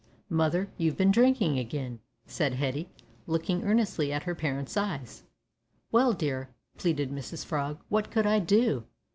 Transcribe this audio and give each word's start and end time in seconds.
"Mother, 0.31 0.67
you've 0.79 0.97
been 0.97 1.11
drinkin' 1.11 1.59
again," 1.59 1.99
said 2.25 2.55
Hetty, 2.55 2.89
looking 3.27 3.61
earnestly 3.63 4.11
at 4.11 4.23
her 4.23 4.33
parent's 4.33 4.75
eyes. 4.75 5.25
"Well, 5.91 6.13
dear," 6.13 6.49
pleaded 6.75 7.11
Mrs 7.11 7.45
Frog, 7.45 7.79
"what 7.87 8.09
could 8.09 8.25
I 8.25 8.39
do? 8.39 8.85